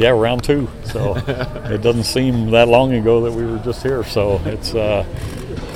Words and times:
Yeah, 0.00 0.12
round 0.12 0.42
two. 0.42 0.66
So 0.84 1.14
it 1.26 1.82
doesn't 1.82 2.04
seem 2.04 2.52
that 2.52 2.68
long 2.68 2.94
ago 2.94 3.20
that 3.20 3.32
we 3.32 3.44
were 3.44 3.58
just 3.58 3.82
here. 3.82 4.02
So 4.02 4.40
it's 4.46 4.74
uh, 4.74 5.04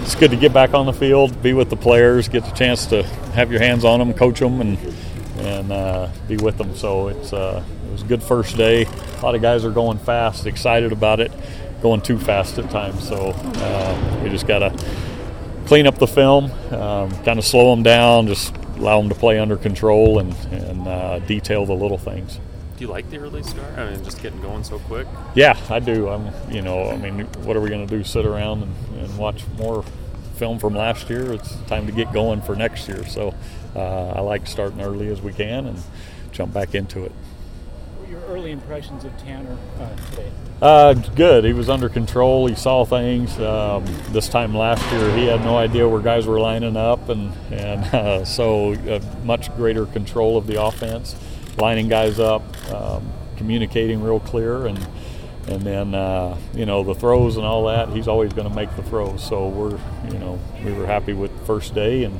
it's 0.01 0.15
good 0.15 0.31
to 0.31 0.37
get 0.39 0.51
back 0.51 0.73
on 0.73 0.87
the 0.87 0.95
field, 0.95 1.43
be 1.43 1.53
with 1.53 1.69
the 1.69 1.77
players, 1.77 2.27
get 2.27 2.43
the 2.47 2.51
chance 2.53 2.87
to 2.87 3.03
have 3.35 3.51
your 3.53 3.61
hands 3.61 3.85
on 3.85 3.99
them, 3.99 4.15
coach 4.15 4.41
them, 4.41 4.63
and 4.63 4.79
and 5.41 5.71
uh, 5.71 6.09
be 6.27 6.39
with 6.39 6.57
them. 6.57 6.75
So 6.75 7.09
it's 7.09 7.35
uh, 7.35 7.63
it 7.87 7.93
was 7.93 8.01
a 8.01 8.07
good 8.07 8.23
first 8.23 8.57
day. 8.57 8.87
A 8.87 9.21
lot 9.23 9.35
of 9.35 9.43
guys 9.43 9.63
are 9.63 9.71
going 9.71 9.99
fast, 9.99 10.47
excited 10.47 10.91
about 10.91 11.21
it, 11.21 11.31
going 11.83 12.01
too 12.01 12.19
fast 12.19 12.57
at 12.57 12.71
times. 12.71 13.07
So 13.07 13.35
uh, 13.37 14.21
we 14.25 14.31
just 14.31 14.47
got 14.47 14.61
to 14.61 14.85
clean 15.67 15.87
up 15.87 15.99
the 15.99 16.07
film, 16.07 16.51
um, 16.73 17.11
kind 17.25 17.39
of 17.39 17.45
slow 17.45 17.75
them 17.75 17.83
down, 17.83 18.29
just 18.29 18.57
allow 18.79 18.99
them 19.03 19.11
to 19.11 19.15
play 19.15 19.39
under 19.39 19.59
control 19.59 20.19
and, 20.19 20.35
and 20.51 20.89
uh, 20.89 21.19
detail 21.19 21.67
the 21.67 21.75
little 21.75 21.99
things. 21.99 22.41
Do 22.77 22.85
you 22.85 22.91
like 22.91 23.09
the 23.09 23.19
early 23.19 23.43
start? 23.45 23.79
I 23.79 23.91
mean, 23.91 24.03
just 24.03 24.21
getting 24.21 24.41
going 24.43 24.65
so 24.65 24.81
quick. 24.81 25.07
Yeah, 25.37 25.57
I 25.71 25.79
do. 25.79 26.09
I'm, 26.09 26.33
you 26.53 26.61
know, 26.61 26.91
I 26.91 26.97
mean, 26.97 27.27
what 27.45 27.57
are 27.57 27.61
we 27.61 27.69
going 27.69 27.87
to 27.87 27.97
do? 27.97 28.03
Sit 28.03 28.27
around 28.27 28.63
and, 28.63 28.99
and, 28.99 29.17
watch 29.17 29.45
more 29.59 29.85
film 30.37 30.59
from 30.59 30.75
last 30.75 31.09
year? 31.09 31.33
It's 31.33 31.55
time 31.67 31.87
to 31.87 31.93
get 31.93 32.13
going 32.13 32.43
for 32.43 32.57
next 32.57 32.89
year. 32.89 33.07
So 33.07 33.33
uh, 33.77 34.09
I 34.09 34.21
like 34.21 34.49
starting 34.49 34.81
early 34.81 35.07
as 35.09 35.23
we 35.23 35.33
can 35.33 35.67
and 35.67 35.83
jump 36.33 36.53
back 36.53 36.75
into 36.75 37.05
it. 37.05 37.13
What 37.13 38.09
were 38.09 38.13
your 38.13 38.23
early 38.23 38.51
impressions 38.51 39.05
of 39.05 39.17
Tanner 39.19 39.57
uh, 39.79 39.97
today? 40.11 40.33
Uh, 40.61 40.95
good. 40.95 41.45
He 41.45 41.53
was 41.53 41.69
under 41.69 41.89
control. 41.89 42.47
He 42.47 42.55
saw 42.55 42.85
things. 42.85 43.39
Um, 43.39 43.85
this 44.11 44.29
time 44.29 44.57
last 44.57 44.83
year, 44.93 45.17
he 45.17 45.27
had 45.27 45.45
no 45.45 45.59
idea 45.59 45.89
where 45.89 46.01
guys 46.01 46.27
were 46.27 46.41
lining 46.41 46.77
up, 46.77 47.09
and 47.09 47.33
and 47.53 47.85
uh, 47.95 48.25
so 48.25 48.73
uh, 48.73 49.01
much 49.25 49.55
greater 49.57 49.87
control 49.87 50.37
of 50.37 50.47
the 50.47 50.63
offense, 50.63 51.17
lining 51.59 51.89
guys 51.89 52.19
up, 52.19 52.43
um, 52.73 53.13
communicating 53.37 54.03
real 54.03 54.21
clear, 54.21 54.67
and 54.67 54.79
and 55.49 55.63
then 55.63 55.95
uh, 55.95 56.37
you 56.55 56.67
know 56.67 56.83
the 56.83 56.95
throws 56.95 57.37
and 57.37 57.47
all 57.47 57.67
that. 57.67 57.89
He's 57.91 58.09
always 58.09 58.33
going 58.33 58.49
to 58.49 58.55
make 58.55 58.75
the 58.77 58.83
throws. 58.83 59.23
So 59.23 59.49
we're 59.49 59.79
you 60.11 60.19
know 60.19 60.39
we 60.65 60.73
were 60.73 60.87
happy 60.87 61.13
with 61.13 61.37
the 61.39 61.45
first 61.45 61.75
day, 61.75 62.05
and 62.05 62.19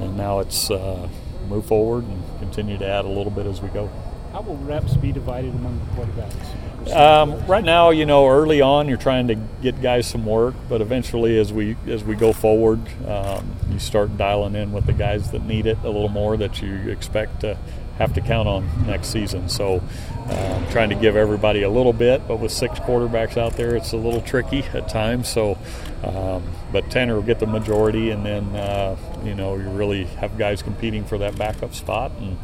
and 0.00 0.16
now 0.16 0.40
it's 0.40 0.70
uh, 0.70 1.08
move 1.48 1.66
forward 1.66 2.04
and 2.04 2.22
continue 2.40 2.78
to 2.78 2.86
add 2.86 3.04
a 3.04 3.08
little 3.08 3.30
bit 3.30 3.46
as 3.46 3.60
we 3.60 3.68
go. 3.68 3.90
How 4.32 4.40
will 4.40 4.56
reps 4.56 4.96
be 4.96 5.12
divided 5.12 5.54
among 5.54 5.78
the 5.78 5.84
quarterbacks? 6.02 6.92
Um, 6.92 7.46
right 7.46 7.64
now, 7.64 7.90
you 7.90 8.04
know, 8.04 8.28
early 8.28 8.60
on, 8.60 8.88
you're 8.88 8.98
trying 8.98 9.28
to 9.28 9.36
get 9.62 9.80
guys 9.80 10.06
some 10.06 10.26
work, 10.26 10.54
but 10.68 10.80
eventually, 10.80 11.38
as 11.38 11.52
we 11.52 11.76
as 11.86 12.04
we 12.04 12.14
go 12.14 12.32
forward, 12.32 12.80
um, 13.06 13.54
you 13.70 13.78
start 13.78 14.16
dialing 14.18 14.54
in 14.54 14.72
with 14.72 14.86
the 14.86 14.92
guys 14.92 15.30
that 15.30 15.44
need 15.44 15.66
it 15.66 15.78
a 15.82 15.88
little 15.88 16.08
more 16.08 16.36
that 16.36 16.60
you 16.60 16.90
expect 16.90 17.40
to 17.40 17.56
have 17.98 18.14
to 18.14 18.20
count 18.20 18.48
on 18.48 18.86
next 18.86 19.08
season. 19.08 19.48
So, 19.48 19.82
um, 20.28 20.66
trying 20.70 20.88
to 20.88 20.94
give 20.94 21.16
everybody 21.16 21.62
a 21.62 21.70
little 21.70 21.92
bit, 21.92 22.26
but 22.26 22.36
with 22.36 22.50
six 22.50 22.78
quarterbacks 22.80 23.36
out 23.36 23.54
there, 23.54 23.76
it's 23.76 23.92
a 23.92 23.96
little 23.96 24.20
tricky 24.20 24.62
at 24.72 24.88
times. 24.88 25.28
So, 25.28 25.58
um, 26.02 26.42
but 26.72 26.90
Tanner 26.90 27.14
will 27.14 27.22
get 27.22 27.40
the 27.40 27.46
majority, 27.46 28.10
and 28.10 28.24
then 28.24 28.56
uh, 28.56 28.96
you 29.24 29.34
know 29.34 29.56
you 29.56 29.68
really 29.68 30.04
have 30.04 30.38
guys 30.38 30.62
competing 30.62 31.04
for 31.04 31.18
that 31.18 31.36
backup 31.36 31.74
spot, 31.74 32.12
and 32.18 32.38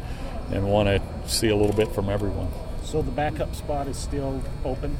and 0.51 0.67
want 0.69 0.87
to 0.87 1.29
see 1.29 1.49
a 1.49 1.55
little 1.55 1.75
bit 1.75 1.93
from 1.93 2.09
everyone. 2.09 2.49
So 2.83 3.01
the 3.01 3.11
backup 3.11 3.55
spot 3.55 3.87
is 3.87 3.97
still 3.97 4.43
open. 4.65 4.97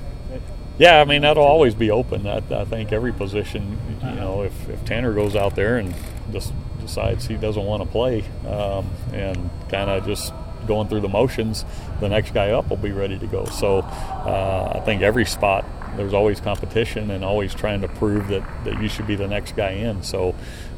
Yeah, 0.78 1.00
I 1.00 1.06
mean 1.06 1.22
that'll 1.22 1.44
always 1.44 1.76
be 1.76 1.92
open. 1.92 2.26
I, 2.26 2.42
I 2.52 2.66
think 2.66 2.92
every 2.92 3.14
position, 3.14 3.78
you 4.02 4.16
know, 4.16 4.44
if, 4.44 4.70
if 4.70 4.84
Tanner 4.86 5.14
goes 5.14 5.36
out 5.36 5.56
there 5.56 5.78
and 5.78 5.94
just 6.32 6.54
decides 6.80 7.28
he 7.28 7.36
doesn't 7.36 7.64
want 7.64 7.84
to 7.84 7.90
play 7.90 8.24
um, 8.48 8.90
and 9.14 9.50
kind 9.70 9.90
of 9.90 10.06
just 10.06 10.34
going 10.68 10.88
through 10.88 11.02
the 11.02 11.10
motions, 11.10 11.66
the 12.00 12.10
next 12.10 12.34
guy 12.34 12.52
up 12.52 12.70
will 12.70 12.78
be 12.78 12.92
ready 12.92 13.18
to 13.20 13.28
go. 13.28 13.46
So 13.46 13.80
uh, 13.80 14.74
I 14.76 14.80
think 14.86 15.02
every 15.02 15.26
spot 15.26 15.66
there's 15.98 16.14
always 16.14 16.40
competition 16.40 17.12
and 17.12 17.24
always 17.24 17.54
trying 17.54 17.82
to 17.82 17.88
prove 17.88 18.30
that, 18.30 18.44
that 18.64 18.82
you 18.82 18.88
should 18.88 19.08
be 19.08 19.16
the 19.16 19.28
next 19.28 19.56
guy 19.56 19.72
in. 19.72 20.02
So, 20.04 20.36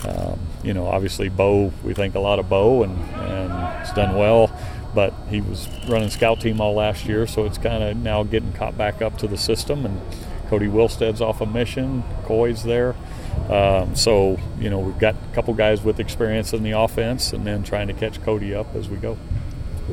um, 0.08 0.40
you 0.64 0.74
know, 0.74 0.88
obviously 0.88 1.30
Beau, 1.30 1.72
we 1.84 1.94
think 1.94 2.16
a 2.16 2.20
lot 2.20 2.40
of 2.40 2.50
Beau 2.50 2.84
and, 2.84 2.98
and 2.98 3.82
it's 3.82 3.94
done 3.94 4.16
well 4.16 4.52
but 4.94 5.14
he 5.30 5.42
was 5.42 5.68
running 5.88 6.10
scout 6.10 6.40
team 6.42 6.62
all 6.62 6.74
last 6.74 7.06
year, 7.06 7.28
so 7.28 7.46
it's 7.46 7.58
kind 7.58 7.84
of 7.84 7.98
now 7.98 8.24
getting 8.24 8.54
caught 8.54 8.78
back 8.78 9.02
up 9.02 9.18
to 9.20 9.28
the 9.28 9.38
system. 9.38 9.86
And 9.86 10.02
Kody 10.50 10.72
Wilstead's 10.72 11.22
off 11.22 11.42
a 11.42 11.46
mission, 11.46 12.04
Koy's 12.26 12.64
there. 12.64 12.96
Um, 13.50 13.96
so, 13.96 14.40
you 14.60 14.70
know, 14.70 14.80
we've 14.80 15.00
got 15.00 15.16
a 15.16 15.36
couple 15.36 15.54
guys 15.54 15.82
with 15.82 16.00
experience 16.00 16.54
in 16.54 16.64
the 16.64 16.72
offense 16.72 17.34
and 17.34 17.46
then 17.46 17.64
trying 17.64 17.88
to 17.88 17.94
catch 17.94 18.22
Kody 18.22 18.56
up 18.56 18.74
as 18.76 18.88
we 18.88 18.98
go. 18.98 19.18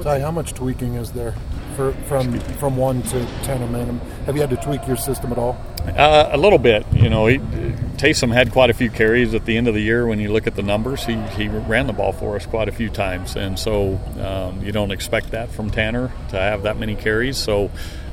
Ty, 0.02 0.20
how 0.20 0.30
much 0.30 0.54
tweaking 0.54 0.94
is 0.94 1.12
there 1.12 1.34
for, 1.76 1.92
from 2.08 2.38
from 2.40 2.76
one 2.76 3.02
to 3.02 3.26
ten 3.42 3.60
minimum? 3.72 3.98
Have 4.26 4.34
you 4.34 4.40
had 4.40 4.50
to 4.50 4.56
tweak 4.56 4.86
your 4.86 4.96
system 4.96 5.32
at 5.32 5.38
all? 5.38 5.56
Uh, 5.86 6.28
a 6.32 6.36
little 6.36 6.58
bit. 6.58 6.86
You 6.92 7.08
know, 7.08 7.26
he, 7.26 7.38
Taysom 7.38 8.32
had 8.32 8.52
quite 8.52 8.70
a 8.70 8.74
few 8.74 8.90
carries 8.90 9.34
at 9.34 9.44
the 9.44 9.56
end 9.56 9.68
of 9.68 9.74
the 9.74 9.80
year. 9.80 10.06
When 10.06 10.20
you 10.20 10.32
look 10.32 10.46
at 10.46 10.54
the 10.54 10.62
numbers, 10.62 11.04
he, 11.04 11.16
he 11.36 11.48
ran 11.48 11.86
the 11.86 11.92
ball 11.92 12.12
for 12.12 12.36
us 12.36 12.46
quite 12.46 12.68
a 12.68 12.72
few 12.72 12.88
times, 12.88 13.36
and 13.36 13.58
so 13.58 14.00
um, 14.20 14.62
you 14.64 14.72
don't 14.72 14.90
expect 14.90 15.30
that 15.30 15.50
from 15.50 15.70
Tanner 15.70 16.12
to 16.30 16.36
have 16.36 16.62
that 16.62 16.78
many 16.78 16.94
carries. 16.94 17.36
So 17.36 17.70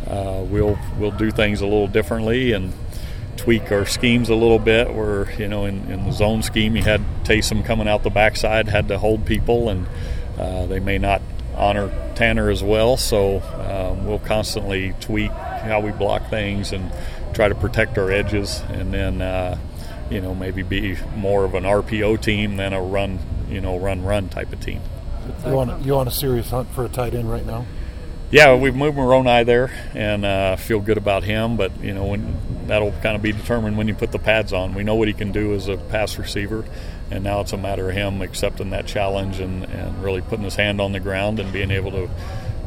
uh, 0.08 0.44
we'll 0.48 0.78
we'll 0.98 1.12
do 1.12 1.32
things 1.32 1.62
a 1.62 1.66
little 1.66 1.88
differently 1.88 2.54
and 2.54 2.74
tweak 3.36 3.72
our 3.72 3.86
schemes 3.86 4.30
a 4.30 4.36
little 4.36 4.60
bit. 4.60 4.94
Where 4.94 5.32
you 5.40 5.48
know, 5.48 5.66
in, 5.66 5.90
in 5.92 6.06
the 6.06 6.12
zone 6.12 6.44
scheme, 6.44 6.76
you 6.76 6.84
had 6.84 7.02
Taysom 7.24 7.66
coming 7.66 7.88
out 7.88 8.04
the 8.04 8.10
backside, 8.10 8.68
had 8.68 8.88
to 8.88 8.98
hold 8.98 9.26
people, 9.26 9.70
and 9.70 9.88
uh, 10.38 10.66
they 10.68 10.80
may 10.80 10.98
not 10.98 11.22
honor 11.58 11.92
Tanner 12.16 12.50
as 12.50 12.64
well. 12.64 12.98
So 12.98 13.42
um, 13.42 14.06
we'll 14.06 14.20
constantly 14.20 14.94
tweak 15.00 15.32
how 15.32 15.80
we 15.80 15.92
block 15.92 16.30
things 16.30 16.72
and 16.72 16.92
try 17.34 17.50
to 17.50 17.56
protect 17.56 17.98
our 17.98 18.12
edges, 18.12 18.62
and 18.70 18.94
then 18.94 19.22
uh, 19.22 19.58
you 20.10 20.22
know 20.22 20.34
maybe 20.34 20.64
be 20.64 20.98
more 21.16 21.44
of 21.44 21.54
an 21.54 21.64
RPO 21.64 22.22
team 22.22 22.58
than 22.58 22.74
a 22.74 22.82
run 22.82 23.20
you 23.50 23.62
know 23.62 23.78
run 23.78 24.04
run 24.04 24.30
type 24.30 24.52
of 24.54 24.60
team. 24.60 24.82
You 25.46 25.60
on 25.60 25.84
you 25.84 25.96
on 25.96 26.08
a 26.08 26.12
serious 26.12 26.50
hunt 26.50 26.70
for 26.72 26.86
a 26.86 26.90
tight 26.90 27.14
end 27.14 27.30
right 27.30 27.46
now? 27.46 27.66
Yeah, 28.30 28.56
we've 28.56 28.76
moved 28.76 28.98
Moroni 28.98 29.46
there 29.46 29.72
and 29.94 30.26
uh, 30.26 30.58
feel 30.58 30.82
good 30.82 30.98
about 30.98 31.24
him, 31.24 31.56
but 31.56 31.72
you 31.82 31.94
know 31.94 32.06
when, 32.06 32.68
that'll 32.68 32.92
kind 32.92 33.16
of 33.16 33.22
be 33.22 33.32
determined 33.32 33.78
when 33.78 33.88
you 33.88 33.96
put 33.96 34.12
the 34.12 34.20
pads 34.20 34.52
on. 34.52 34.74
We 34.74 34.84
know 34.84 34.96
what 34.96 35.08
he 35.08 35.14
can 35.14 35.32
do 35.32 35.54
as 35.54 35.70
a 35.70 35.78
pass 35.78 36.18
receiver, 36.18 36.66
and 37.12 37.24
now 37.24 37.42
it's 37.42 37.54
a 37.54 37.58
matter 37.58 37.90
of 37.90 37.96
him 37.96 38.22
accepting 38.22 38.70
that 38.72 38.86
challenge 38.86 39.40
and, 39.40 39.64
and 39.66 40.04
really 40.04 40.22
putting 40.22 40.44
his 40.44 40.56
hand 40.56 40.82
on 40.82 40.92
the 40.92 41.00
ground 41.00 41.40
and 41.40 41.52
being 41.54 41.72
able 41.72 41.92
to 41.92 42.10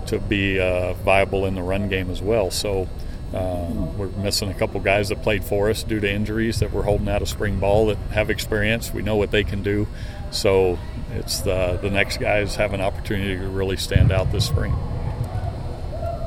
to 0.06 0.18
be 0.18 0.58
uh, 0.58 0.94
viable 0.94 1.46
in 1.46 1.54
the 1.54 1.62
run 1.62 1.88
game 1.88 2.10
as 2.10 2.20
well. 2.20 2.50
So 2.50 2.88
uh, 3.32 3.70
we're 3.96 4.08
missing 4.08 4.50
a 4.50 4.54
couple 4.54 4.80
guys 4.80 5.10
that 5.10 5.22
played 5.22 5.44
for 5.44 5.70
us 5.70 5.84
due 5.84 6.00
to 6.00 6.10
injuries 6.10 6.58
that 6.58 6.72
we're 6.72 6.82
holding 6.82 7.08
out 7.08 7.22
of 7.22 7.28
spring 7.28 7.60
ball 7.60 7.86
that 7.86 7.96
have 8.12 8.28
experience. 8.28 8.92
We 8.92 9.02
know 9.02 9.16
what 9.16 9.30
they 9.30 9.44
can 9.44 9.62
do, 9.62 9.86
so 10.30 10.78
it's 11.14 11.40
the 11.40 11.78
the 11.80 11.90
next 11.90 12.18
guys 12.18 12.56
have 12.56 12.72
an 12.72 12.80
opportunity 12.80 13.36
to 13.36 13.48
really 13.48 13.76
stand 13.76 14.10
out 14.10 14.32
this 14.32 14.46
spring. 14.46 14.72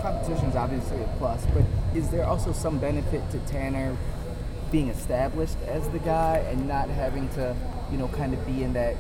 Competition 0.01 0.45
is 0.45 0.55
obviously 0.55 1.01
a 1.01 1.15
plus, 1.17 1.45
but 1.47 1.63
is 1.93 2.09
there 2.09 2.25
also 2.25 2.53
some 2.53 2.79
benefit 2.79 3.29
to 3.31 3.39
Tanner 3.39 3.97
being 4.73 4.89
established 4.89 5.55
as 5.67 5.87
the 5.89 5.99
guy 5.99 6.37
and 6.49 6.67
not 6.67 6.89
having 6.89 7.29
to, 7.29 7.55
you 7.91 7.97
know, 7.97 8.07
kind 8.09 8.33
of 8.33 8.45
be 8.45 8.63
in 8.63 8.73
that 8.73 8.97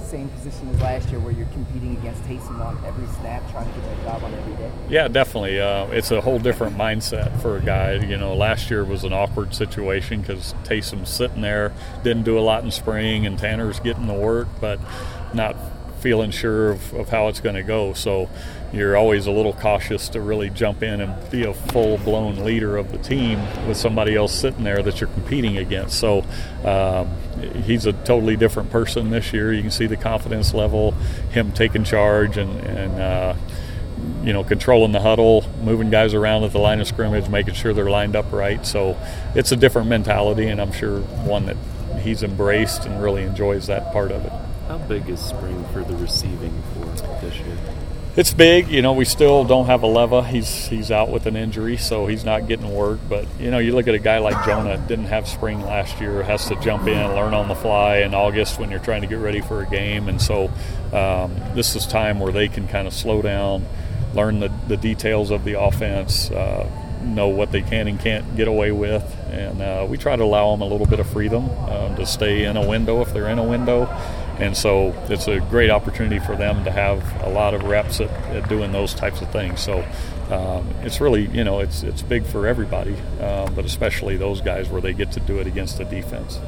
same 0.00 0.28
position 0.30 0.68
as 0.68 0.80
last 0.80 1.08
year 1.10 1.18
where 1.18 1.32
you're 1.32 1.48
competing 1.48 1.96
against 1.96 2.22
Taysom 2.22 2.64
on 2.64 2.82
every 2.84 3.06
snap, 3.18 3.48
trying 3.50 3.68
to 3.68 3.80
get 3.80 3.84
that 3.84 4.04
job 4.04 4.24
on 4.24 4.32
every 4.32 4.54
day? 4.54 4.70
Yeah, 4.88 5.08
definitely. 5.08 5.60
Uh, 5.60 5.86
it's 5.88 6.12
a 6.12 6.20
whole 6.20 6.38
different 6.38 6.76
mindset 6.76 7.40
for 7.42 7.56
a 7.56 7.60
guy. 7.60 7.94
You 7.94 8.16
know, 8.16 8.34
last 8.34 8.70
year 8.70 8.84
was 8.84 9.02
an 9.02 9.12
awkward 9.12 9.52
situation 9.52 10.20
because 10.20 10.54
Taysom's 10.64 11.10
sitting 11.10 11.42
there, 11.42 11.72
didn't 12.04 12.22
do 12.22 12.38
a 12.38 12.40
lot 12.40 12.62
in 12.62 12.70
spring, 12.70 13.26
and 13.26 13.36
Tanner's 13.36 13.80
getting 13.80 14.06
the 14.06 14.14
work, 14.14 14.48
but 14.60 14.78
not 15.34 15.56
feeling 16.00 16.30
sure 16.30 16.70
of, 16.70 16.94
of 16.94 17.08
how 17.08 17.28
it's 17.28 17.40
going 17.40 17.54
to 17.54 17.62
go. 17.62 17.92
So 17.92 18.28
you're 18.72 18.96
always 18.96 19.26
a 19.26 19.30
little 19.30 19.52
cautious 19.52 20.08
to 20.10 20.20
really 20.20 20.50
jump 20.50 20.82
in 20.82 21.00
and 21.00 21.30
be 21.30 21.44
a 21.44 21.52
full 21.52 21.98
blown 21.98 22.44
leader 22.44 22.76
of 22.76 22.92
the 22.92 22.98
team 22.98 23.40
with 23.66 23.76
somebody 23.76 24.14
else 24.14 24.32
sitting 24.32 24.64
there 24.64 24.82
that 24.82 25.00
you're 25.00 25.10
competing 25.10 25.56
against. 25.58 25.98
So 25.98 26.24
um, 26.64 27.08
he's 27.64 27.86
a 27.86 27.92
totally 27.92 28.36
different 28.36 28.70
person 28.70 29.10
this 29.10 29.32
year. 29.32 29.52
You 29.52 29.62
can 29.62 29.70
see 29.70 29.86
the 29.86 29.96
confidence 29.96 30.54
level, 30.54 30.92
him 31.32 31.52
taking 31.52 31.84
charge 31.84 32.36
and, 32.36 32.60
and 32.60 33.00
uh, 33.00 33.34
you 34.22 34.32
know, 34.32 34.44
controlling 34.44 34.92
the 34.92 35.00
huddle, 35.00 35.44
moving 35.62 35.90
guys 35.90 36.14
around 36.14 36.44
at 36.44 36.52
the 36.52 36.58
line 36.58 36.80
of 36.80 36.86
scrimmage, 36.86 37.28
making 37.28 37.54
sure 37.54 37.72
they're 37.72 37.90
lined 37.90 38.16
up 38.16 38.30
right. 38.32 38.64
So 38.64 38.96
it's 39.34 39.52
a 39.52 39.56
different 39.56 39.88
mentality, 39.88 40.46
and 40.48 40.60
I'm 40.60 40.72
sure 40.72 41.00
one 41.00 41.46
that 41.46 41.56
he's 42.00 42.22
embraced 42.22 42.86
and 42.86 43.02
really 43.02 43.22
enjoys 43.22 43.66
that 43.66 43.92
part 43.92 44.12
of 44.12 44.24
it. 44.24 44.32
How 44.70 44.78
big 44.78 45.08
is 45.08 45.18
spring 45.18 45.64
for 45.72 45.82
the 45.82 45.96
receiving 45.96 46.62
for 46.72 46.84
this 47.20 47.34
year? 47.38 47.58
It's 48.14 48.32
big, 48.32 48.68
you 48.68 48.82
know. 48.82 48.92
We 48.92 49.04
still 49.04 49.42
don't 49.42 49.66
have 49.66 49.80
Aleva. 49.80 50.24
He's 50.24 50.68
he's 50.68 50.92
out 50.92 51.08
with 51.08 51.26
an 51.26 51.34
injury, 51.34 51.76
so 51.76 52.06
he's 52.06 52.24
not 52.24 52.46
getting 52.46 52.72
work. 52.72 53.00
But 53.08 53.26
you 53.40 53.50
know, 53.50 53.58
you 53.58 53.74
look 53.74 53.88
at 53.88 53.96
a 53.96 53.98
guy 53.98 54.18
like 54.18 54.46
Jonah, 54.46 54.78
didn't 54.86 55.06
have 55.06 55.26
spring 55.26 55.60
last 55.62 56.00
year, 56.00 56.22
has 56.22 56.46
to 56.46 56.54
jump 56.60 56.86
in, 56.86 57.16
learn 57.16 57.34
on 57.34 57.48
the 57.48 57.56
fly 57.56 57.96
in 57.96 58.14
August 58.14 58.60
when 58.60 58.70
you're 58.70 58.78
trying 58.78 59.00
to 59.00 59.08
get 59.08 59.18
ready 59.18 59.40
for 59.40 59.60
a 59.60 59.66
game, 59.66 60.08
and 60.08 60.22
so 60.22 60.48
um, 60.92 61.34
this 61.56 61.74
is 61.74 61.84
time 61.84 62.20
where 62.20 62.30
they 62.30 62.46
can 62.46 62.68
kind 62.68 62.86
of 62.86 62.94
slow 62.94 63.22
down, 63.22 63.66
learn 64.14 64.38
the 64.38 64.52
the 64.68 64.76
details 64.76 65.32
of 65.32 65.42
the 65.42 65.60
offense, 65.60 66.30
uh, 66.30 66.70
know 67.02 67.26
what 67.26 67.50
they 67.50 67.62
can 67.62 67.88
and 67.88 67.98
can't 67.98 68.36
get 68.36 68.46
away 68.46 68.70
with, 68.70 69.02
and 69.32 69.60
uh, 69.62 69.84
we 69.90 69.96
try 69.96 70.14
to 70.14 70.22
allow 70.22 70.52
them 70.52 70.60
a 70.60 70.66
little 70.66 70.86
bit 70.86 71.00
of 71.00 71.08
freedom 71.08 71.50
um, 71.68 71.96
to 71.96 72.06
stay 72.06 72.44
in 72.44 72.56
a 72.56 72.68
window 72.68 73.00
if 73.00 73.12
they're 73.12 73.30
in 73.30 73.40
a 73.40 73.44
window. 73.44 73.88
And 74.40 74.56
so 74.56 74.94
it's 75.08 75.28
a 75.28 75.38
great 75.38 75.70
opportunity 75.70 76.18
for 76.18 76.34
them 76.34 76.64
to 76.64 76.70
have 76.70 77.22
a 77.22 77.28
lot 77.28 77.52
of 77.52 77.62
reps 77.64 78.00
at, 78.00 78.10
at 78.34 78.48
doing 78.48 78.72
those 78.72 78.94
types 78.94 79.20
of 79.20 79.30
things. 79.30 79.60
So 79.60 79.84
um, 80.30 80.66
it's 80.82 81.00
really, 81.00 81.26
you 81.28 81.44
know, 81.44 81.60
it's 81.60 81.82
it's 81.82 82.00
big 82.02 82.24
for 82.24 82.46
everybody, 82.46 82.94
um, 83.20 83.54
but 83.54 83.64
especially 83.66 84.16
those 84.16 84.40
guys 84.40 84.68
where 84.70 84.80
they 84.80 84.94
get 84.94 85.12
to 85.12 85.20
do 85.20 85.38
it 85.38 85.46
against 85.46 85.76
the 85.76 85.84
defense. 85.84 86.38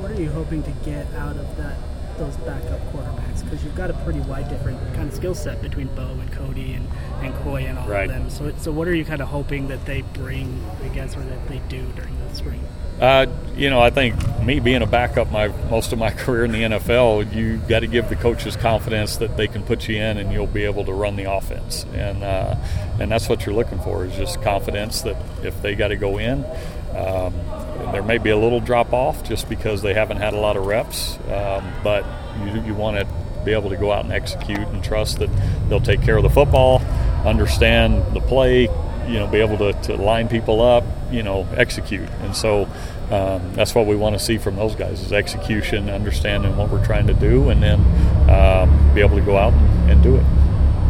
What 0.00 0.10
are 0.12 0.20
you 0.20 0.30
hoping 0.30 0.62
to 0.62 0.70
get 0.84 1.06
out 1.14 1.36
of 1.36 1.56
that 1.58 1.76
those 2.16 2.36
backup 2.38 2.80
quarterbacks? 2.92 3.27
Because 3.42 3.62
you've 3.64 3.76
got 3.76 3.90
a 3.90 3.94
pretty 4.04 4.20
wide 4.20 4.48
different 4.48 4.78
kind 4.94 5.08
of 5.08 5.14
skill 5.14 5.34
set 5.34 5.60
between 5.62 5.88
Beau 5.88 6.08
and 6.20 6.30
Kody 6.32 6.76
and, 6.76 6.86
and 7.22 7.34
Koy 7.44 7.64
and 7.64 7.78
all 7.78 7.88
Right. 7.88 8.08
of 8.10 8.16
them. 8.16 8.30
So 8.30 8.52
so 8.58 8.72
what 8.72 8.88
are 8.88 8.94
you 8.94 9.04
kind 9.04 9.20
of 9.22 9.28
hoping 9.28 9.68
that 9.68 9.84
they 9.86 10.02
bring, 10.02 10.64
I 10.84 10.88
guess, 10.88 11.16
or 11.16 11.20
that 11.20 11.48
they 11.48 11.60
do 11.68 11.84
during 11.96 12.16
the 12.28 12.34
spring? 12.34 12.60
Uh, 13.00 13.26
you 13.56 13.70
know, 13.70 13.80
I 13.80 13.90
think 13.90 14.16
me 14.42 14.58
being 14.58 14.82
a 14.82 14.86
backup 14.86 15.30
my 15.30 15.48
most 15.70 15.92
of 15.92 16.00
my 16.00 16.10
career 16.22 16.44
in 16.44 16.50
the 16.52 16.62
NFL, 16.62 17.32
you 17.32 17.58
got 17.68 17.80
to 17.80 17.86
give 17.86 18.08
the 18.08 18.16
coaches 18.16 18.56
confidence 18.56 19.18
that 19.18 19.36
they 19.36 19.46
can 19.46 19.62
put 19.62 19.86
you 19.88 19.96
in 19.96 20.16
and 20.18 20.32
you'll 20.32 20.48
be 20.48 20.64
able 20.64 20.84
to 20.84 20.92
run 20.92 21.14
the 21.14 21.30
offense, 21.32 21.86
and 21.94 22.24
uh, 22.24 22.56
and 22.98 23.08
that's 23.10 23.28
what 23.28 23.46
you're 23.46 23.54
looking 23.54 23.78
for 23.80 24.04
is 24.04 24.16
just 24.16 24.42
confidence 24.42 25.02
that 25.02 25.16
if 25.44 25.62
they 25.62 25.76
got 25.76 25.88
to 25.88 25.96
go 25.96 26.18
in, 26.18 26.44
um, 26.96 27.32
there 27.92 28.02
may 28.02 28.18
be 28.18 28.30
a 28.30 28.36
little 28.36 28.58
drop 28.60 28.92
off 28.92 29.22
just 29.22 29.48
because 29.48 29.80
they 29.82 29.94
haven't 29.94 30.16
had 30.16 30.34
a 30.34 30.38
lot 30.38 30.56
of 30.56 30.66
reps, 30.66 31.18
um, 31.30 31.72
but 31.84 32.04
you, 32.44 32.60
you 32.62 32.74
want 32.74 32.96
to 32.98 33.06
be 33.44 33.52
able 33.52 33.70
to 33.70 33.76
go 33.76 33.92
out 33.92 34.04
and 34.04 34.12
execute 34.12 34.58
and 34.58 34.82
trust 34.82 35.18
that 35.18 35.30
they'll 35.68 35.80
take 35.80 36.02
care 36.02 36.16
of 36.16 36.22
the 36.22 36.30
football, 36.30 36.80
understand 37.24 38.14
the 38.14 38.20
play, 38.20 38.62
you 39.08 39.18
know, 39.18 39.26
be 39.26 39.38
able 39.38 39.58
to, 39.58 39.72
to 39.82 39.96
line 39.96 40.28
people 40.28 40.60
up, 40.60 40.84
you 41.10 41.22
know, 41.22 41.46
execute. 41.56 42.08
And 42.20 42.36
so 42.36 42.68
um, 43.10 43.54
that's 43.54 43.74
what 43.74 43.86
we 43.86 43.96
want 43.96 44.18
to 44.18 44.24
see 44.24 44.36
from 44.36 44.56
those 44.56 44.74
guys 44.74 45.00
is 45.00 45.12
execution, 45.12 45.88
understanding 45.88 46.56
what 46.56 46.70
we're 46.70 46.84
trying 46.84 47.06
to 47.06 47.14
do, 47.14 47.48
and 47.48 47.62
then 47.62 47.80
um, 48.30 48.94
be 48.94 49.00
able 49.00 49.16
to 49.16 49.24
go 49.24 49.36
out 49.36 49.52
and, 49.54 49.90
and 49.92 50.02
do 50.02 50.16
it. 50.16 50.24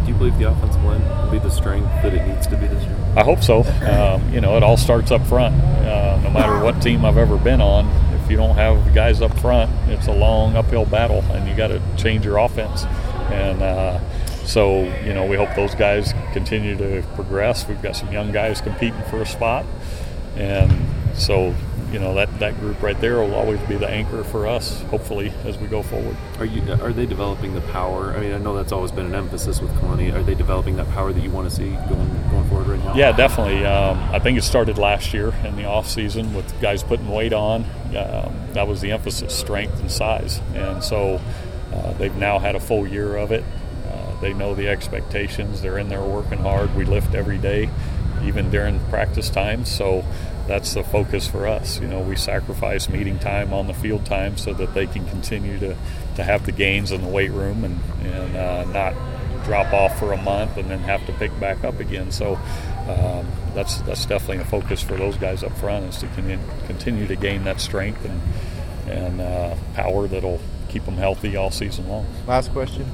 Do 0.04 0.12
you 0.12 0.18
believe 0.18 0.38
the 0.38 0.50
offensive 0.50 0.82
line 0.84 1.02
will 1.06 1.30
be 1.30 1.38
the 1.38 1.50
strength 1.50 1.86
that 2.02 2.14
it 2.14 2.26
needs 2.26 2.46
to 2.48 2.56
be 2.56 2.66
this 2.66 2.82
year? 2.82 2.96
I 3.16 3.22
hope 3.22 3.42
so. 3.42 3.62
Um, 3.62 4.32
you 4.32 4.40
know, 4.40 4.56
it 4.56 4.62
all 4.62 4.76
starts 4.76 5.10
up 5.10 5.24
front. 5.26 5.54
Uh, 5.54 6.20
no 6.22 6.30
matter 6.30 6.62
what 6.64 6.80
team 6.82 7.04
I've 7.04 7.18
ever 7.18 7.36
been 7.36 7.60
on, 7.60 7.86
if 8.28 8.32
you 8.32 8.36
don't 8.36 8.56
have 8.56 8.84
the 8.84 8.90
guys 8.90 9.22
up 9.22 9.32
front, 9.40 9.70
it's 9.88 10.06
a 10.06 10.12
long 10.12 10.54
uphill 10.54 10.84
battle, 10.84 11.22
and 11.30 11.48
you 11.48 11.56
got 11.56 11.68
to 11.68 11.80
change 11.96 12.26
your 12.26 12.36
offense. 12.36 12.84
And 13.32 13.62
uh, 13.62 13.98
so, 14.44 14.82
you 15.02 15.14
know, 15.14 15.24
we 15.24 15.34
hope 15.34 15.48
those 15.56 15.74
guys 15.74 16.12
continue 16.34 16.76
to 16.76 17.02
progress. 17.14 17.66
We've 17.66 17.80
got 17.80 17.96
some 17.96 18.12
young 18.12 18.30
guys 18.30 18.60
competing 18.60 19.00
for 19.04 19.22
a 19.22 19.26
spot, 19.26 19.64
and 20.36 20.70
so, 21.14 21.54
you 21.92 21.98
know, 21.98 22.14
that 22.14 22.38
that 22.38 22.58
group 22.60 22.82
right 22.82 23.00
there 23.00 23.16
will 23.16 23.34
always 23.34 23.60
be 23.60 23.76
the 23.76 23.88
anchor 23.88 24.22
for 24.22 24.46
us. 24.46 24.82
Hopefully, 24.84 25.32
as 25.44 25.56
we 25.56 25.66
go 25.66 25.82
forward. 25.82 26.16
Are 26.38 26.44
you 26.44 26.60
are 26.74 26.92
they 26.92 27.06
developing 27.06 27.54
the 27.54 27.60
power? 27.62 28.12
I 28.12 28.20
mean, 28.20 28.32
I 28.32 28.38
know 28.38 28.54
that's 28.54 28.72
always 28.72 28.92
been 28.92 29.06
an 29.06 29.14
emphasis 29.14 29.60
with 29.60 29.70
Kalani. 29.76 30.14
Are 30.14 30.22
they 30.22 30.34
developing 30.34 30.76
that 30.76 30.88
power 30.90 31.12
that 31.12 31.20
you 31.20 31.30
want 31.30 31.48
to 31.48 31.54
see 31.54 31.70
going 31.88 32.30
going 32.30 32.48
forward 32.48 32.68
right 32.68 32.84
now? 32.84 32.94
Yeah, 32.94 33.12
definitely. 33.12 33.64
Um, 33.64 33.98
I 34.12 34.18
think 34.18 34.36
it 34.36 34.42
started 34.42 34.76
last 34.76 35.14
year 35.14 35.34
in 35.44 35.56
the 35.56 35.64
off 35.64 35.88
season 35.88 36.34
with 36.34 36.60
guys 36.60 36.82
putting 36.82 37.08
weight 37.08 37.32
on. 37.32 37.64
Um, 37.96 38.34
that 38.52 38.68
was 38.68 38.80
the 38.80 38.90
emphasis: 38.92 39.34
strength 39.34 39.80
and 39.80 39.90
size. 39.90 40.40
And 40.54 40.84
so 40.84 41.20
uh, 41.72 41.92
they've 41.94 42.16
now 42.16 42.38
had 42.38 42.54
a 42.54 42.60
full 42.60 42.86
year 42.86 43.16
of 43.16 43.32
it. 43.32 43.44
Uh, 43.90 44.20
they 44.20 44.34
know 44.34 44.54
the 44.54 44.68
expectations. 44.68 45.62
They're 45.62 45.78
in 45.78 45.88
there 45.88 46.02
working 46.02 46.38
hard. 46.38 46.74
We 46.74 46.84
lift 46.84 47.14
every 47.14 47.38
day, 47.38 47.70
even 48.24 48.50
during 48.50 48.78
practice 48.90 49.30
times. 49.30 49.70
So 49.70 50.04
that's 50.48 50.74
the 50.74 50.82
focus 50.82 51.28
for 51.28 51.46
us. 51.46 51.78
You 51.78 51.86
know, 51.86 52.00
we 52.00 52.16
sacrifice 52.16 52.88
meeting 52.88 53.18
time 53.18 53.52
on 53.52 53.66
the 53.66 53.74
field 53.74 54.06
time 54.06 54.36
so 54.36 54.52
that 54.54 54.74
they 54.74 54.86
can 54.86 55.06
continue 55.06 55.58
to, 55.60 55.76
to 56.16 56.24
have 56.24 56.46
the 56.46 56.52
gains 56.52 56.90
in 56.90 57.02
the 57.02 57.08
weight 57.08 57.30
room 57.30 57.64
and, 57.64 57.78
and 58.02 58.36
uh, 58.36 58.64
not 58.64 58.94
drop 59.44 59.72
off 59.72 59.98
for 59.98 60.12
a 60.12 60.22
month 60.22 60.56
and 60.56 60.70
then 60.70 60.78
have 60.80 61.04
to 61.06 61.12
pick 61.12 61.38
back 61.38 61.64
up 61.64 61.78
again. 61.80 62.10
So 62.10 62.34
um, 62.88 63.26
that's 63.54 63.80
that's 63.82 64.06
definitely 64.06 64.38
a 64.38 64.44
focus 64.46 64.82
for 64.82 64.96
those 64.96 65.16
guys 65.16 65.42
up 65.42 65.56
front 65.58 65.84
is 65.84 65.98
to 65.98 66.06
con- 66.08 66.40
continue 66.66 67.06
to 67.06 67.16
gain 67.16 67.44
that 67.44 67.60
strength 67.60 68.04
and 68.04 68.20
and 68.90 69.20
uh, 69.20 69.54
power 69.74 70.08
that'll 70.08 70.40
keep 70.68 70.84
them 70.84 70.96
healthy 70.96 71.36
all 71.36 71.50
season 71.50 71.88
long. 71.88 72.06
Last 72.26 72.52
question. 72.52 72.86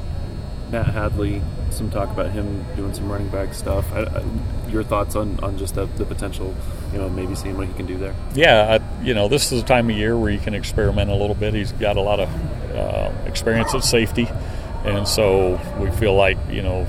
Matt 0.71 0.87
Hadley, 0.87 1.41
some 1.75 1.91
talk 1.91 2.11
about 2.11 2.31
him 2.31 2.65
doing 2.76 2.94
some 2.94 3.11
running 3.11 3.29
back 3.29 3.53
stuff. 3.53 3.93
I, 3.93 4.05
I, 4.05 4.25
your 4.69 4.82
thoughts 4.82 5.17
on, 5.17 5.38
on 5.41 5.59
just 5.59 5.75
the, 5.75 5.87
the 5.87 6.05
potential, 6.05 6.55
you 6.93 6.99
know, 6.99 7.09
maybe 7.09 7.35
seeing 7.35 7.56
what 7.56 7.67
he 7.67 7.75
can 7.75 7.87
do 7.87 7.99
there? 7.99 8.15
Yeah, 8.35 8.79
I, 8.81 9.05
you 9.05 9.15
know, 9.15 9.29
this 9.29 9.53
is 9.53 9.62
a 9.62 9.65
time 9.65 9.91
of 9.91 9.97
year 9.97 10.17
where 10.17 10.31
you 10.31 10.38
can 10.38 10.55
experiment 10.55 11.11
a 11.11 11.15
little 11.15 11.35
bit. 11.35 11.55
He's 11.55 11.73
got 11.73 11.97
a 11.97 12.00
lot 12.00 12.21
of 12.21 12.29
uh, 12.75 13.12
experience 13.26 13.75
at 13.75 13.85
safety, 13.85 14.29
and 14.85 15.06
so 15.06 15.61
we 15.79 15.91
feel 15.93 16.15
like 16.15 16.38
you 16.50 16.62
know 16.62 16.85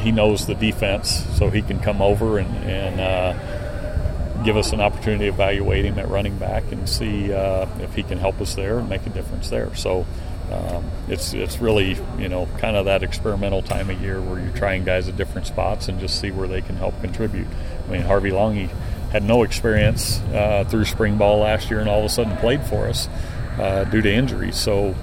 he 0.00 0.12
knows 0.12 0.46
the 0.46 0.54
defense, 0.54 1.24
so 1.36 1.50
he 1.50 1.62
can 1.62 1.78
come 1.80 2.00
over 2.00 2.38
and, 2.38 2.48
and 2.64 3.00
uh, 3.00 4.42
give 4.44 4.56
us 4.56 4.72
an 4.72 4.80
opportunity 4.80 5.24
to 5.24 5.30
evaluate 5.30 5.84
him 5.84 5.98
at 5.98 6.08
running 6.08 6.36
back 6.38 6.64
and 6.72 6.88
see 6.88 7.32
uh, 7.32 7.66
if 7.80 7.94
he 7.94 8.02
can 8.02 8.18
help 8.18 8.40
us 8.40 8.54
there 8.54 8.78
and 8.78 8.88
make 8.88 9.06
a 9.06 9.10
difference 9.10 9.50
there. 9.50 9.74
So. 9.74 10.06
Um, 10.50 10.84
it's 11.08 11.34
it's 11.34 11.58
really 11.58 11.98
you 12.18 12.28
know 12.28 12.48
kind 12.58 12.76
of 12.76 12.86
that 12.86 13.02
experimental 13.02 13.62
time 13.62 13.90
of 13.90 14.00
year 14.00 14.20
where 14.20 14.40
you're 14.40 14.56
trying 14.56 14.84
guys 14.84 15.08
at 15.08 15.16
different 15.16 15.46
spots 15.46 15.88
and 15.88 16.00
just 16.00 16.20
see 16.20 16.30
where 16.30 16.48
they 16.48 16.62
can 16.62 16.76
help 16.76 16.98
contribute. 17.00 17.46
I 17.86 17.92
mean 17.92 18.02
Harvey 18.02 18.30
Langi 18.30 18.68
had 19.10 19.22
no 19.22 19.42
experience 19.42 20.20
uh, 20.32 20.64
through 20.68 20.84
spring 20.84 21.16
ball 21.16 21.40
last 21.40 21.70
year 21.70 21.80
and 21.80 21.88
all 21.88 22.00
of 22.00 22.04
a 22.04 22.08
sudden 22.08 22.36
played 22.38 22.62
for 22.64 22.86
us 22.86 23.08
uh, 23.58 23.84
due 23.84 24.02
to 24.02 24.12
injury. 24.12 24.52
So 24.52 24.94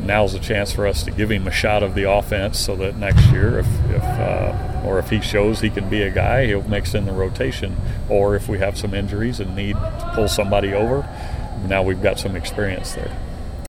now's 0.00 0.34
a 0.34 0.40
chance 0.40 0.72
for 0.72 0.86
us 0.86 1.02
to 1.04 1.10
give 1.10 1.30
him 1.30 1.46
a 1.46 1.50
shot 1.50 1.82
of 1.82 1.94
the 1.94 2.10
offense 2.10 2.58
so 2.58 2.76
that 2.76 2.96
next 2.96 3.26
year, 3.30 3.60
if, 3.60 3.66
if 3.90 4.02
uh, 4.02 4.82
or 4.84 4.98
if 4.98 5.08
he 5.08 5.20
shows 5.20 5.60
he 5.60 5.70
can 5.70 5.88
be 5.88 6.02
a 6.02 6.10
guy, 6.10 6.46
he'll 6.46 6.66
mix 6.68 6.94
in 6.94 7.06
the 7.06 7.12
rotation. 7.12 7.76
Or 8.08 8.36
if 8.36 8.48
we 8.48 8.58
have 8.58 8.76
some 8.76 8.94
injuries 8.94 9.40
and 9.40 9.56
need 9.56 9.76
to 9.76 10.12
pull 10.14 10.28
somebody 10.28 10.72
over, 10.74 11.08
now 11.66 11.82
we've 11.82 12.02
got 12.02 12.18
some 12.18 12.36
experience 12.36 12.94
there. 12.94 13.16